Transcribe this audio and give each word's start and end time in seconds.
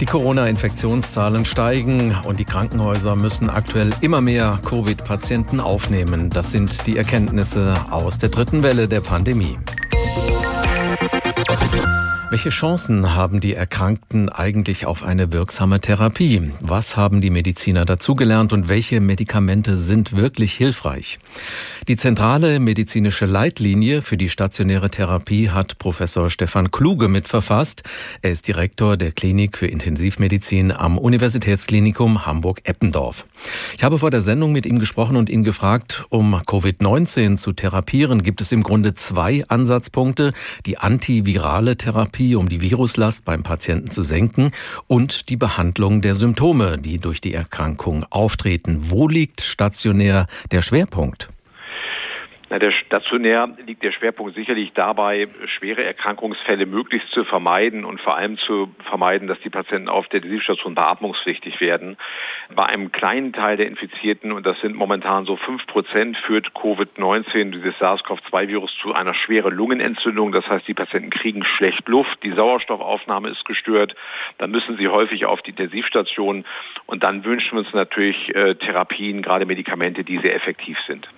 Die 0.00 0.06
Corona-Infektionszahlen 0.06 1.44
steigen 1.44 2.16
und 2.26 2.40
die 2.40 2.44
Krankenhäuser 2.44 3.14
müssen 3.14 3.48
aktuell 3.48 3.92
immer 4.00 4.20
mehr 4.20 4.58
Covid-Patienten 4.64 5.60
aufnehmen. 5.60 6.30
Das 6.30 6.50
sind 6.50 6.88
die 6.88 6.96
Erkenntnisse 6.96 7.76
aus 7.92 8.18
der 8.18 8.30
dritten 8.30 8.64
Welle 8.64 8.88
der 8.88 9.02
Pandemie. 9.02 9.56
Welche 12.34 12.50
Chancen 12.50 13.14
haben 13.14 13.38
die 13.38 13.54
Erkrankten 13.54 14.28
eigentlich 14.28 14.86
auf 14.86 15.04
eine 15.04 15.30
wirksame 15.30 15.80
Therapie? 15.80 16.50
Was 16.58 16.96
haben 16.96 17.20
die 17.20 17.30
Mediziner 17.30 17.84
dazugelernt 17.84 18.52
und 18.52 18.68
welche 18.68 19.00
Medikamente 19.00 19.76
sind 19.76 20.16
wirklich 20.16 20.52
hilfreich? 20.52 21.20
Die 21.86 21.96
zentrale 21.96 22.58
medizinische 22.58 23.26
Leitlinie 23.26 24.02
für 24.02 24.16
die 24.16 24.28
stationäre 24.28 24.90
Therapie 24.90 25.50
hat 25.50 25.78
Professor 25.78 26.28
Stefan 26.28 26.72
Kluge 26.72 27.06
mitverfasst. 27.06 27.84
Er 28.20 28.32
ist 28.32 28.48
Direktor 28.48 28.96
der 28.96 29.12
Klinik 29.12 29.56
für 29.56 29.68
Intensivmedizin 29.68 30.72
am 30.72 30.98
Universitätsklinikum 30.98 32.26
Hamburg-Eppendorf. 32.26 33.26
Ich 33.76 33.84
habe 33.84 34.00
vor 34.00 34.10
der 34.10 34.22
Sendung 34.22 34.50
mit 34.50 34.66
ihm 34.66 34.80
gesprochen 34.80 35.14
und 35.14 35.30
ihn 35.30 35.44
gefragt, 35.44 36.04
um 36.08 36.34
Covid-19 36.34 37.36
zu 37.36 37.52
therapieren, 37.52 38.24
gibt 38.24 38.40
es 38.40 38.50
im 38.50 38.64
Grunde 38.64 38.94
zwei 38.94 39.44
Ansatzpunkte. 39.46 40.32
Die 40.66 40.78
antivirale 40.78 41.76
Therapie 41.76 42.23
Therapie, 42.24 42.36
um 42.36 42.48
die 42.48 42.60
Viruslast 42.60 43.24
beim 43.24 43.42
Patienten 43.42 43.90
zu 43.90 44.02
senken 44.02 44.50
und 44.88 45.28
die 45.28 45.36
Behandlung 45.36 46.00
der 46.00 46.14
Symptome, 46.14 46.76
die 46.78 46.98
durch 46.98 47.20
die 47.20 47.34
Erkrankung 47.34 48.06
auftreten. 48.10 48.90
Wo 48.90 49.08
liegt 49.08 49.40
stationär 49.40 50.26
der 50.50 50.62
Schwerpunkt? 50.62 51.28
Der 52.50 52.70
stationär 52.70 53.48
liegt 53.66 53.82
der 53.82 53.90
Schwerpunkt 53.90 54.36
sicherlich 54.36 54.72
dabei, 54.74 55.26
schwere 55.58 55.84
Erkrankungsfälle 55.84 56.66
möglichst 56.66 57.10
zu 57.10 57.24
vermeiden 57.24 57.84
und 57.84 58.00
vor 58.00 58.16
allem 58.16 58.38
zu 58.38 58.72
vermeiden, 58.88 59.26
dass 59.26 59.40
die 59.40 59.50
Patienten 59.50 59.88
auf 59.88 60.06
der 60.08 60.22
Intensivstation 60.22 60.74
beatmungspflichtig 60.74 61.60
werden. 61.60 61.96
Bei 62.54 62.64
einem 62.64 62.92
kleinen 62.92 63.32
Teil 63.32 63.56
der 63.56 63.66
Infizierten, 63.66 64.32
und 64.32 64.44
das 64.44 64.60
sind 64.60 64.74
momentan 64.74 65.24
so 65.24 65.36
fünf 65.36 65.66
Prozent, 65.66 66.16
führt 66.26 66.48
Covid-19, 66.52 67.52
dieses 67.52 67.74
SARS-CoV-2-Virus, 67.78 68.70
zu 68.82 68.92
einer 68.92 69.14
schweren 69.14 69.54
Lungenentzündung. 69.54 70.32
Das 70.32 70.46
heißt, 70.46 70.68
die 70.68 70.74
Patienten 70.74 71.10
kriegen 71.10 71.44
schlecht 71.44 71.88
Luft, 71.88 72.18
die 72.22 72.32
Sauerstoffaufnahme 72.32 73.30
ist 73.30 73.44
gestört, 73.44 73.94
dann 74.38 74.50
müssen 74.50 74.76
sie 74.76 74.88
häufig 74.88 75.26
auf 75.26 75.40
die 75.42 75.50
Intensivstation 75.50 76.44
und 76.86 77.02
dann 77.04 77.24
wünschen 77.24 77.52
wir 77.52 77.60
uns 77.60 77.72
natürlich 77.72 78.16
äh, 78.34 78.54
Therapien, 78.56 79.22
gerade 79.22 79.46
Medikamente, 79.46 80.04
die 80.04 80.18
sehr 80.22 80.34
effektiv 80.34 80.76
sind. 80.86 81.08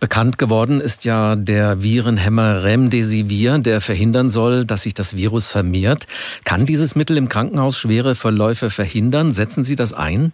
Bekannt 0.00 0.38
geworden 0.38 0.80
ist 0.80 1.04
ja 1.04 1.36
der 1.36 1.82
Virenhemmer 1.82 2.62
Remdesivir, 2.64 3.58
der 3.58 3.80
verhindern 3.80 4.28
soll, 4.28 4.64
dass 4.64 4.82
sich 4.82 4.94
das 4.94 5.16
Virus 5.16 5.50
vermehrt. 5.50 6.06
Kann 6.44 6.66
dieses 6.66 6.94
Mittel 6.94 7.16
im 7.16 7.28
Krankenhaus 7.28 7.78
schwere 7.78 8.14
Verläufe 8.14 8.70
verhindern? 8.70 9.32
Setzen 9.32 9.64
Sie 9.64 9.76
das 9.76 9.92
ein? 9.92 10.32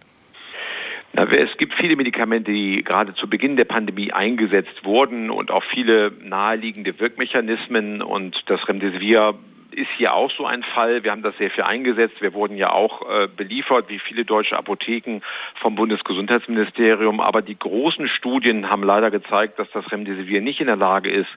Es 1.12 1.56
gibt 1.56 1.74
viele 1.74 1.96
Medikamente, 1.96 2.52
die 2.52 2.84
gerade 2.84 3.14
zu 3.14 3.28
Beginn 3.28 3.56
der 3.56 3.64
Pandemie 3.64 4.12
eingesetzt 4.12 4.84
wurden 4.84 5.30
und 5.30 5.50
auch 5.50 5.64
viele 5.64 6.12
naheliegende 6.22 6.98
Wirkmechanismen 7.00 8.02
und 8.02 8.36
das 8.46 8.66
Remdesivir 8.68 9.34
ist 9.78 9.90
hier 9.96 10.14
auch 10.14 10.30
so 10.36 10.46
ein 10.46 10.62
Fall. 10.62 11.04
Wir 11.04 11.12
haben 11.12 11.22
das 11.22 11.36
sehr 11.36 11.50
viel 11.50 11.64
eingesetzt. 11.64 12.20
Wir 12.20 12.34
wurden 12.34 12.56
ja 12.56 12.70
auch 12.70 13.02
äh, 13.08 13.28
beliefert, 13.28 13.88
wie 13.88 13.98
viele 13.98 14.24
deutsche 14.24 14.56
Apotheken 14.56 15.20
vom 15.60 15.74
Bundesgesundheitsministerium. 15.76 17.20
Aber 17.20 17.42
die 17.42 17.58
großen 17.58 18.08
Studien 18.08 18.70
haben 18.70 18.82
leider 18.82 19.10
gezeigt, 19.10 19.58
dass 19.58 19.70
das 19.72 19.90
Remdesivir 19.92 20.40
nicht 20.40 20.60
in 20.60 20.66
der 20.66 20.76
Lage 20.76 21.10
ist, 21.10 21.30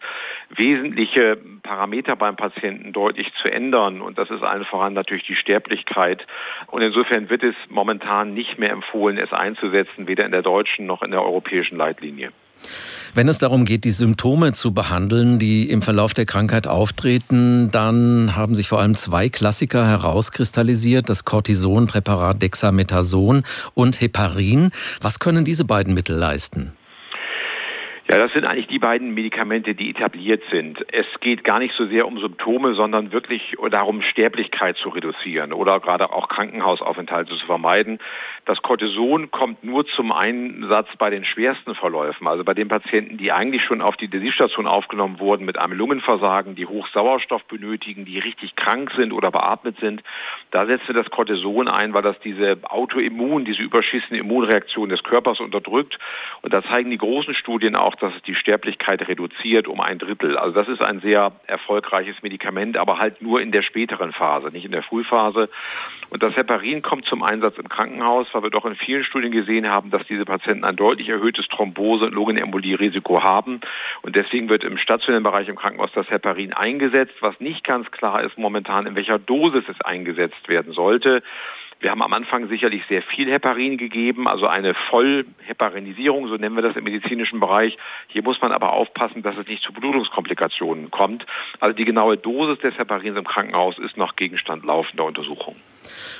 wesentliche 0.49 1.37
Parameter 1.63 2.15
beim 2.15 2.35
Patienten 2.35 2.93
deutlich 2.93 3.27
zu 3.43 3.51
ändern. 3.51 4.01
Und 4.01 4.17
das 4.17 4.29
ist 4.29 4.43
allen 4.43 4.65
voran 4.65 4.93
natürlich 4.93 5.25
die 5.25 5.35
Sterblichkeit. 5.35 6.25
Und 6.67 6.83
insofern 6.83 7.29
wird 7.29 7.43
es 7.43 7.55
momentan 7.69 8.33
nicht 8.33 8.59
mehr 8.59 8.71
empfohlen, 8.71 9.17
es 9.17 9.31
einzusetzen, 9.31 10.07
weder 10.07 10.25
in 10.25 10.31
der 10.31 10.41
deutschen 10.41 10.85
noch 10.85 11.01
in 11.01 11.11
der 11.11 11.21
europäischen 11.21 11.77
Leitlinie. 11.77 12.31
Wenn 13.13 13.27
es 13.27 13.39
darum 13.39 13.65
geht, 13.65 13.83
die 13.83 13.91
Symptome 13.91 14.53
zu 14.53 14.73
behandeln, 14.73 15.37
die 15.37 15.69
im 15.69 15.81
Verlauf 15.81 16.13
der 16.13 16.25
Krankheit 16.25 16.65
auftreten, 16.65 17.69
dann 17.69 18.37
haben 18.37 18.55
sich 18.55 18.69
vor 18.69 18.79
allem 18.79 18.95
zwei 18.95 19.27
Klassiker 19.27 19.85
herauskristallisiert, 19.85 21.09
das 21.09 21.25
Cortisonpräparat 21.25 22.41
Dexamethason 22.41 23.43
und 23.73 23.99
Heparin. 23.99 24.71
Was 25.01 25.19
können 25.19 25.43
diese 25.43 25.65
beiden 25.65 25.93
Mittel 25.93 26.15
leisten? 26.15 26.71
Ja, 28.11 28.19
das 28.19 28.33
sind 28.33 28.43
eigentlich 28.43 28.67
die 28.67 28.77
beiden 28.77 29.13
Medikamente, 29.13 29.73
die 29.73 29.89
etabliert 29.89 30.43
sind. 30.51 30.85
Es 30.91 31.05
geht 31.21 31.45
gar 31.45 31.59
nicht 31.59 31.73
so 31.77 31.85
sehr 31.85 32.05
um 32.05 32.19
Symptome, 32.19 32.73
sondern 32.73 33.13
wirklich 33.13 33.55
darum, 33.69 34.01
Sterblichkeit 34.01 34.75
zu 34.75 34.89
reduzieren 34.89 35.53
oder 35.53 35.79
gerade 35.79 36.11
auch 36.11 36.27
Krankenhausaufenthalte 36.27 37.37
zu 37.37 37.45
vermeiden. 37.45 37.99
Das 38.43 38.61
Cortison 38.61 39.31
kommt 39.31 39.63
nur 39.63 39.85
zum 39.85 40.11
Einsatz 40.11 40.89
bei 40.97 41.09
den 41.09 41.23
schwersten 41.23 41.73
Verläufen, 41.73 42.27
also 42.27 42.43
bei 42.43 42.53
den 42.53 42.67
Patienten, 42.67 43.17
die 43.17 43.31
eigentlich 43.31 43.63
schon 43.63 43.81
auf 43.81 43.95
die 43.95 44.05
Intensivstation 44.05 44.67
aufgenommen 44.67 45.19
wurden 45.19 45.45
mit 45.45 45.57
einem 45.57 45.77
Lungenversagen, 45.77 46.55
die 46.55 46.65
Hochsauerstoff 46.65 47.45
benötigen, 47.45 48.03
die 48.03 48.19
richtig 48.19 48.57
krank 48.57 48.91
sind 48.97 49.13
oder 49.13 49.31
beatmet 49.31 49.77
sind. 49.79 50.03
Da 50.49 50.65
setzt 50.65 50.85
wir 50.89 50.95
das 50.95 51.09
Cortison 51.11 51.69
ein, 51.69 51.93
weil 51.93 52.01
das 52.01 52.19
diese 52.19 52.57
Autoimmun, 52.63 53.45
diese 53.45 53.61
überschießende 53.61 54.17
Immunreaktion 54.17 54.89
des 54.89 55.01
Körpers 55.03 55.39
unterdrückt. 55.39 55.97
Und 56.41 56.51
da 56.51 56.61
zeigen 56.73 56.89
die 56.89 56.97
großen 56.97 57.35
Studien 57.35 57.77
auch, 57.77 57.95
dass 58.01 58.13
es 58.15 58.21
die 58.23 58.35
Sterblichkeit 58.35 59.07
reduziert 59.07 59.67
um 59.67 59.79
ein 59.79 59.99
Drittel. 59.99 60.37
Also 60.37 60.59
das 60.59 60.67
ist 60.67 60.85
ein 60.85 60.99
sehr 61.01 61.31
erfolgreiches 61.47 62.15
Medikament, 62.21 62.77
aber 62.77 62.99
halt 62.99 63.21
nur 63.21 63.41
in 63.41 63.51
der 63.51 63.61
späteren 63.61 64.11
Phase, 64.11 64.49
nicht 64.49 64.65
in 64.65 64.71
der 64.71 64.83
Frühphase. 64.83 65.49
Und 66.09 66.23
das 66.23 66.35
Heparin 66.35 66.81
kommt 66.81 67.05
zum 67.05 67.23
Einsatz 67.23 67.57
im 67.57 67.69
Krankenhaus, 67.69 68.27
weil 68.33 68.43
wir 68.43 68.49
doch 68.49 68.65
in 68.65 68.75
vielen 68.75 69.03
Studien 69.03 69.31
gesehen 69.31 69.69
haben, 69.69 69.91
dass 69.91 70.05
diese 70.07 70.25
Patienten 70.25 70.65
ein 70.65 70.75
deutlich 70.75 71.09
erhöhtes 71.09 71.47
Thrombose- 71.47 72.05
und 72.05 72.13
Lungenembolie-Risiko 72.13 73.23
haben. 73.23 73.61
Und 74.01 74.15
deswegen 74.15 74.49
wird 74.49 74.63
im 74.63 74.77
stationären 74.77 75.23
Bereich 75.23 75.47
im 75.47 75.55
Krankenhaus 75.55 75.91
das 75.93 76.09
Heparin 76.09 76.53
eingesetzt, 76.53 77.15
was 77.21 77.39
nicht 77.39 77.63
ganz 77.63 77.89
klar 77.91 78.23
ist 78.23 78.37
momentan, 78.37 78.87
in 78.87 78.95
welcher 78.95 79.19
Dosis 79.19 79.63
es 79.69 79.79
eingesetzt 79.81 80.47
werden 80.47 80.73
sollte. 80.73 81.23
Wir 81.81 81.89
haben 81.89 82.03
am 82.03 82.13
Anfang 82.13 82.47
sicherlich 82.47 82.83
sehr 82.87 83.01
viel 83.01 83.31
Heparin 83.31 83.75
gegeben, 83.75 84.27
also 84.27 84.45
eine 84.45 84.75
Vollheparinisierung, 84.91 86.27
so 86.27 86.35
nennen 86.35 86.55
wir 86.55 86.61
das 86.61 86.75
im 86.75 86.83
medizinischen 86.83 87.39
Bereich. 87.39 87.75
Hier 88.07 88.21
muss 88.21 88.39
man 88.39 88.51
aber 88.51 88.73
aufpassen, 88.73 89.23
dass 89.23 89.35
es 89.35 89.47
nicht 89.47 89.63
zu 89.63 89.73
Blutungskomplikationen 89.73 90.91
kommt. 90.91 91.25
Also 91.59 91.75
die 91.75 91.85
genaue 91.85 92.17
Dosis 92.17 92.59
des 92.59 92.77
Heparins 92.77 93.17
im 93.17 93.25
Krankenhaus 93.25 93.79
ist 93.79 93.97
noch 93.97 94.15
Gegenstand 94.15 94.63
laufender 94.63 95.05
Untersuchungen. 95.05 95.59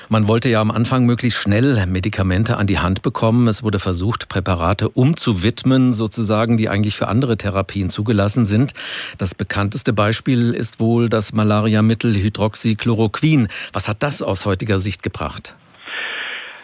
Man 0.10 0.28
wollte 0.28 0.50
ja 0.50 0.60
am 0.60 0.72
Anfang 0.72 1.06
möglichst 1.06 1.40
schnell 1.40 1.86
Medikamente 1.86 2.58
an 2.58 2.68
die 2.68 2.80
Hand 2.80 3.02
bekommen. 3.02 3.48
Es 3.48 3.64
wurde 3.64 3.80
versucht, 3.80 4.28
Präparate 4.28 4.90
umzuwidmen, 4.90 5.94
sozusagen, 5.94 6.58
die 6.58 6.70
eigentlich 6.70 6.96
für 6.98 7.08
andere 7.08 7.38
Therapien 7.38 7.90
zugelassen 7.90 8.46
sind. 8.46 8.74
Das 9.18 9.36
bekannteste 9.36 9.94
Beispiel 9.94 10.54
ist 10.54 10.80
wohl 10.80 11.08
das 11.08 11.34
Malariamittel 11.34 12.14
Hydroxychloroquin. 12.16 13.48
Was 13.74 13.88
hat 13.88 14.04
das 14.04 14.22
aus 14.22 14.46
heutiger 14.46 14.80
Sicht 14.80 15.04
gebracht? 15.04 15.56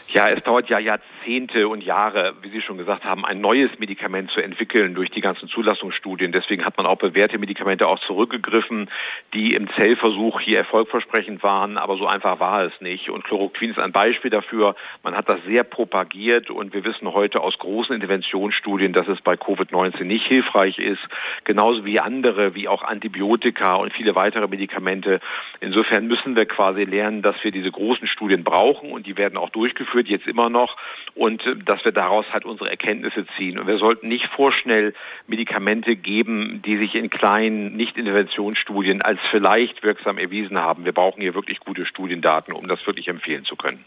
Ja, 0.09 0.27
es 0.27 0.43
dauert 0.43 0.69
ja 0.69 0.79
Jahrzehnte 0.79 1.16
und 1.27 1.83
Jahre, 1.83 2.35
wie 2.41 2.49
Sie 2.49 2.61
schon 2.61 2.77
gesagt 2.77 3.03
haben, 3.03 3.25
ein 3.25 3.41
neues 3.41 3.69
Medikament 3.79 4.31
zu 4.31 4.39
entwickeln 4.39 4.95
durch 4.95 5.09
die 5.11 5.19
ganzen 5.19 5.49
Zulassungsstudien. 5.49 6.31
Deswegen 6.31 6.63
hat 6.63 6.77
man 6.77 6.87
auch 6.87 6.95
bewährte 6.97 7.37
Medikamente 7.37 7.85
auch 7.85 7.99
zurückgegriffen, 8.07 8.89
die 9.33 9.53
im 9.53 9.67
Zellversuch 9.77 10.39
hier 10.39 10.59
erfolgversprechend 10.59 11.43
waren, 11.43 11.77
aber 11.77 11.97
so 11.97 12.07
einfach 12.07 12.39
war 12.39 12.63
es 12.63 12.71
nicht. 12.79 13.09
Und 13.09 13.25
Chloroquin 13.25 13.71
ist 13.71 13.77
ein 13.77 13.91
Beispiel 13.91 14.31
dafür. 14.31 14.77
Man 15.03 15.17
hat 15.17 15.27
das 15.27 15.39
sehr 15.45 15.65
propagiert 15.65 16.49
und 16.49 16.73
wir 16.73 16.85
wissen 16.85 17.11
heute 17.11 17.41
aus 17.41 17.57
großen 17.57 17.93
Interventionsstudien, 17.93 18.93
dass 18.93 19.09
es 19.09 19.19
bei 19.19 19.33
Covid-19 19.33 20.05
nicht 20.05 20.27
hilfreich 20.27 20.79
ist, 20.79 21.01
genauso 21.43 21.83
wie 21.83 21.99
andere, 21.99 22.55
wie 22.55 22.69
auch 22.69 22.83
Antibiotika 22.83 23.75
und 23.75 23.91
viele 23.91 24.15
weitere 24.15 24.47
Medikamente. 24.47 25.19
Insofern 25.59 26.07
müssen 26.07 26.37
wir 26.37 26.45
quasi 26.45 26.85
lernen, 26.85 27.21
dass 27.21 27.35
wir 27.43 27.51
diese 27.51 27.71
großen 27.71 28.07
Studien 28.07 28.45
brauchen 28.45 28.91
und 28.91 29.05
die 29.05 29.17
werden 29.17 29.37
auch 29.37 29.49
durchgeführt, 29.49 30.07
jetzt 30.07 30.25
immer 30.25 30.49
noch 30.49 30.77
und 31.17 31.45
äh, 31.45 31.55
dass 31.65 31.83
wir 31.83 31.91
daraus 31.91 32.25
halt 32.31 32.45
unsere 32.45 32.69
Erkenntnisse 32.69 33.25
ziehen. 33.37 33.59
Und 33.59 33.67
wir 33.67 33.77
sollten 33.77 34.07
nicht 34.07 34.25
vorschnell 34.35 34.93
Medikamente 35.27 35.95
geben, 35.95 36.61
die 36.65 36.77
sich 36.77 36.95
in 36.95 37.09
kleinen 37.09 37.75
Nicht-Interventionsstudien 37.75 39.01
als 39.01 39.19
vielleicht 39.31 39.83
wirksam 39.83 40.17
erwiesen 40.17 40.57
haben. 40.57 40.85
Wir 40.85 40.93
brauchen 40.93 41.21
hier 41.21 41.33
wirklich 41.33 41.59
gute 41.59 41.85
Studiendaten, 41.85 42.53
um 42.53 42.67
das 42.67 42.85
wirklich 42.85 43.07
empfehlen 43.07 43.45
zu 43.45 43.55
können. 43.55 43.83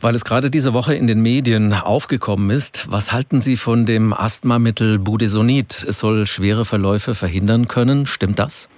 Weil 0.00 0.14
es 0.14 0.24
gerade 0.24 0.50
diese 0.50 0.74
Woche 0.74 0.94
in 0.94 1.06
den 1.06 1.22
Medien 1.22 1.72
aufgekommen 1.72 2.50
ist, 2.50 2.90
was 2.90 3.12
halten 3.12 3.40
Sie 3.40 3.56
von 3.56 3.86
dem 3.86 4.12
Asthmamittel 4.12 4.98
Budesonid? 4.98 5.84
Es 5.88 6.00
soll 6.00 6.26
schwere 6.26 6.64
Verläufe 6.64 7.14
verhindern 7.14 7.66
können. 7.66 8.06
Stimmt 8.06 8.38
das? 8.38 8.68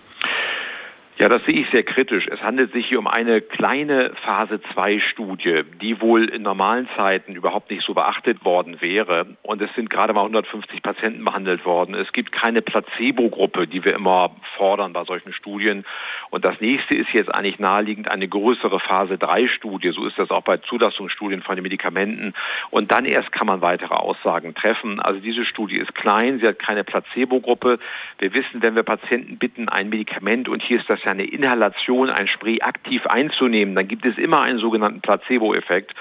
Ja, 1.20 1.28
das 1.28 1.42
sehe 1.48 1.62
ich 1.62 1.66
sehr 1.72 1.82
kritisch. 1.82 2.28
Es 2.30 2.40
handelt 2.42 2.72
sich 2.72 2.86
hier 2.86 3.00
um 3.00 3.08
eine 3.08 3.40
kleine 3.40 4.12
Phase 4.24 4.60
2 4.72 5.00
Studie, 5.00 5.64
die 5.82 6.00
wohl 6.00 6.28
in 6.28 6.42
normalen 6.42 6.88
Zeiten 6.96 7.34
überhaupt 7.34 7.72
nicht 7.72 7.82
so 7.84 7.92
beachtet 7.92 8.44
worden 8.44 8.80
wäre. 8.80 9.26
Und 9.42 9.60
es 9.60 9.68
sind 9.74 9.90
gerade 9.90 10.12
mal 10.12 10.20
150 10.20 10.80
Patienten 10.80 11.24
behandelt 11.24 11.64
worden. 11.64 11.96
Es 11.96 12.12
gibt 12.12 12.30
keine 12.30 12.62
Placebo-Gruppe, 12.62 13.66
die 13.66 13.84
wir 13.84 13.96
immer 13.96 14.30
fordern 14.56 14.92
bei 14.92 15.02
solchen 15.06 15.32
Studien. 15.32 15.84
Und 16.30 16.44
das 16.44 16.60
nächste 16.60 16.96
ist 16.96 17.08
jetzt 17.12 17.34
eigentlich 17.34 17.58
naheliegend 17.58 18.08
eine 18.08 18.28
größere 18.28 18.78
Phase 18.78 19.18
3 19.18 19.48
Studie. 19.48 19.90
So 19.90 20.06
ist 20.06 20.20
das 20.20 20.30
auch 20.30 20.42
bei 20.42 20.58
Zulassungsstudien 20.58 21.42
von 21.42 21.56
den 21.56 21.64
Medikamenten. 21.64 22.32
Und 22.70 22.92
dann 22.92 23.04
erst 23.04 23.32
kann 23.32 23.48
man 23.48 23.60
weitere 23.60 23.94
Aussagen 23.94 24.54
treffen. 24.54 25.00
Also 25.00 25.18
diese 25.18 25.44
Studie 25.44 25.80
ist 25.80 25.96
klein. 25.96 26.38
Sie 26.38 26.46
hat 26.46 26.60
keine 26.60 26.84
Placebo-Gruppe. 26.84 27.80
Wir 28.20 28.32
wissen, 28.34 28.62
wenn 28.62 28.76
wir 28.76 28.84
Patienten 28.84 29.38
bitten, 29.38 29.68
ein 29.68 29.88
Medikament, 29.88 30.48
und 30.48 30.62
hier 30.62 30.78
ist 30.78 30.88
das 30.88 31.07
eine 31.08 31.24
Inhalation, 31.24 32.10
ein 32.10 32.28
Spray 32.28 32.60
aktiv 32.60 33.06
einzunehmen, 33.06 33.74
dann 33.74 33.88
gibt 33.88 34.04
es 34.04 34.16
immer 34.18 34.42
einen 34.42 34.58
sogenannten 34.58 35.00
Placebo-Effekt. 35.00 35.94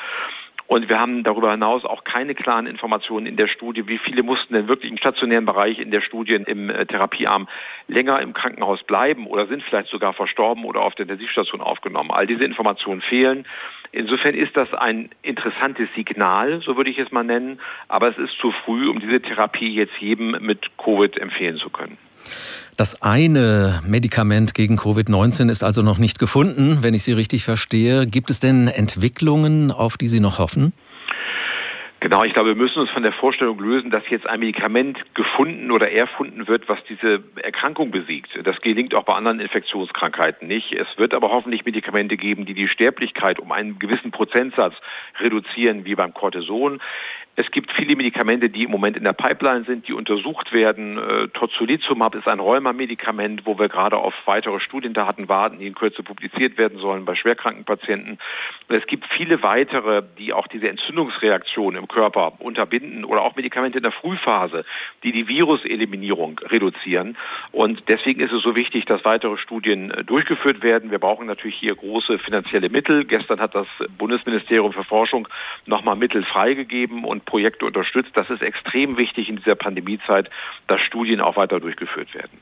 Und 0.68 0.90
wir 0.90 1.00
haben 1.00 1.24
darüber 1.24 1.52
hinaus 1.52 1.86
auch 1.86 2.04
keine 2.04 2.36
klaren 2.36 2.68
Informationen 2.68 3.26
in 3.26 3.38
der 3.38 3.48
Studie, 3.48 3.88
wie 3.88 4.00
viele 4.00 4.22
mussten 4.22 4.54
denn 4.54 4.68
wirklich 4.68 4.92
im 4.92 4.98
stationären 4.98 5.46
Bereich 5.46 5.80
in 5.80 5.92
der 5.92 6.02
Studie 6.02 6.36
im 6.36 6.70
äh, 6.70 6.86
Therapiearm 6.86 7.48
länger 7.88 8.22
im 8.22 8.34
Krankenhaus 8.34 8.84
bleiben 8.84 9.28
oder 9.28 9.48
sind 9.48 9.64
vielleicht 9.64 9.90
sogar 9.90 10.14
verstorben 10.14 10.66
oder 10.66 10.82
auf 10.82 10.94
der 10.96 11.04
Intensivstation 11.04 11.62
aufgenommen. 11.62 12.12
All 12.12 12.28
diese 12.28 12.46
Informationen 12.46 13.02
fehlen. 13.02 13.46
Insofern 13.94 14.36
ist 14.36 14.58
das 14.58 14.74
ein 14.74 15.10
interessantes 15.22 15.88
Signal, 15.96 16.62
so 16.62 16.76
würde 16.76 16.92
ich 16.92 17.00
es 17.00 17.12
mal 17.12 17.24
nennen, 17.24 17.62
aber 17.88 18.10
es 18.10 18.18
ist 18.18 18.38
zu 18.40 18.52
früh, 18.66 18.90
um 18.90 19.00
diese 19.00 19.22
Therapie 19.22 19.74
jetzt 19.74 19.98
jedem 20.00 20.32
mit 20.42 20.78
Covid 20.78 21.18
empfehlen 21.18 21.58
zu 21.58 21.70
können. 21.70 21.98
Das 22.78 23.02
eine 23.02 23.82
Medikament 23.88 24.54
gegen 24.54 24.78
Covid-19 24.78 25.50
ist 25.50 25.64
also 25.64 25.82
noch 25.82 25.98
nicht 25.98 26.20
gefunden, 26.20 26.80
wenn 26.82 26.94
ich 26.94 27.04
Sie 27.04 27.14
richtig 27.14 27.44
verstehe. 27.44 28.06
Gibt 28.06 28.30
es 28.30 28.40
denn 28.40 28.68
Entwicklungen, 28.68 29.72
auf 29.72 29.98
die 29.98 30.08
Sie 30.08 30.20
noch 30.20 30.38
hoffen? 30.38 30.74
Genau, 32.00 32.24
ich 32.24 32.34
glaube, 32.34 32.50
wir 32.50 32.56
müssen 32.56 32.80
uns 32.80 32.92
von 32.92 33.02
der 33.02 33.12
Vorstellung 33.12 33.58
lösen, 33.60 33.90
dass 33.90 34.04
jetzt 34.10 34.28
ein 34.28 34.40
Medikament 34.40 35.00
gefunden 35.16 35.72
oder 35.72 35.92
erfunden 35.92 36.48
wird, 36.48 36.70
was 36.70 36.78
diese 36.88 37.24
Erkrankung 37.42 37.90
besiegt. 37.90 38.30
Das 38.44 38.62
gelingt 38.62 38.94
auch 38.94 39.04
bei 39.04 39.14
anderen 39.14 39.40
Infektionskrankheiten 39.40 40.48
nicht. 40.48 40.74
Es 40.74 40.88
wird 40.98 41.16
aber 41.16 41.32
hoffentlich 41.32 41.66
Medikamente 41.66 42.16
geben, 42.16 42.46
die 42.46 42.54
die 42.54 42.68
Sterblichkeit 42.68 43.40
um 43.40 43.52
einen 43.52 43.80
gewissen 43.80 44.12
Prozentsatz 44.12 44.76
reduzieren, 45.20 45.86
wie 45.86 45.96
beim 45.96 46.14
Cortison. 46.14 46.80
Es 47.40 47.52
gibt 47.52 47.72
viele 47.78 47.96
Medikamente, 47.96 48.50
die 48.50 48.64
im 48.64 48.72
Moment 48.72 48.98
in 48.98 49.04
der 49.04 49.14
Pipeline 49.14 49.64
sind, 49.64 49.88
die 49.88 49.94
untersucht 49.94 50.56
werden. 50.56 50.98
Äh, 50.98 51.28
Tozolizumab 51.28 52.16
ist 52.16 52.28
ein 52.28 52.40
Rheuma-Medikament, 52.40 53.46
wo 53.46 53.60
wir 53.60 53.70
gerade 53.70 53.96
auf 53.96 54.16
weitere 54.26 54.60
Studiendaten 54.60 55.30
warten, 55.30 55.60
die 55.60 55.68
in 55.68 55.76
Kürze 55.76 56.02
publiziert 56.02 56.58
werden 56.58 56.80
sollen 56.80 57.06
bei 57.06 57.14
schwerkranken 57.14 57.64
Patienten. 57.64 58.18
Es 58.70 58.88
gibt 58.88 59.06
viele 59.16 59.44
weitere, 59.44 60.02
die 60.18 60.34
auch 60.34 60.48
diese 60.48 60.68
Entzündungsreaktion 60.68 61.76
im 61.76 61.88
Körper 61.88 62.34
unterbinden 62.40 63.06
oder 63.06 63.22
auch 63.22 63.36
Medikamente 63.36 63.78
in 63.78 63.84
der 63.84 63.92
Frühphase, 63.92 64.66
die 65.04 65.12
die 65.12 65.28
Viruseliminierung 65.28 66.40
reduzieren. 66.40 67.18
Und 67.52 67.84
deswegen 67.88 68.20
ist 68.20 68.34
es 68.34 68.42
so 68.42 68.56
wichtig, 68.56 68.86
dass 68.86 69.06
weitere 69.06 69.38
Studien 69.38 69.92
äh, 69.92 70.04
durchgeführt 70.04 70.64
werden. 70.64 70.90
Wir 70.90 70.98
brauchen 70.98 71.28
natürlich 71.28 71.58
hier 71.58 71.76
große 71.76 72.18
finanzielle 72.18 72.70
Mittel. 72.70 73.06
Gestern 73.06 73.40
hat 73.40 73.54
das 73.54 73.68
Bundesministerium 73.96 74.74
für 74.74 74.84
Forschung 74.86 75.28
nochmal 75.68 75.96
Mittel 75.96 76.26
freigegeben 76.26 77.04
und 77.04 77.27
Projekte 77.28 77.66
unterstützt. 77.66 78.12
Das 78.16 78.30
ist 78.32 78.42
extrem 78.42 78.98
wichtig 78.98 79.30
in 79.30 79.36
dieser 79.36 79.56
Pandemiezeit, 79.56 80.32
dass 80.66 80.82
Studien 80.82 81.22
auch 81.22 81.38
weiter 81.38 81.60
durchgeführt 81.60 82.12
werden. 82.16 82.42